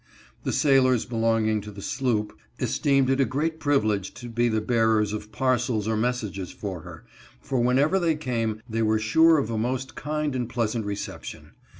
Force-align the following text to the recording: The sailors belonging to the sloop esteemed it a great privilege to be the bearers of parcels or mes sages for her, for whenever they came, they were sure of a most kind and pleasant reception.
The 0.45 0.51
sailors 0.51 1.05
belonging 1.05 1.61
to 1.61 1.69
the 1.69 1.79
sloop 1.83 2.35
esteemed 2.57 3.07
it 3.11 3.21
a 3.21 3.23
great 3.25 3.59
privilege 3.59 4.15
to 4.15 4.29
be 4.29 4.49
the 4.49 4.59
bearers 4.59 5.13
of 5.13 5.31
parcels 5.31 5.87
or 5.87 5.95
mes 5.95 6.21
sages 6.21 6.51
for 6.51 6.79
her, 6.81 7.05
for 7.39 7.59
whenever 7.59 7.99
they 7.99 8.15
came, 8.15 8.63
they 8.67 8.81
were 8.81 8.97
sure 8.97 9.37
of 9.37 9.51
a 9.51 9.59
most 9.59 9.93
kind 9.93 10.35
and 10.35 10.49
pleasant 10.49 10.85
reception. 10.87 11.51